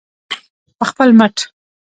[0.77, 1.35] په خپل مټ.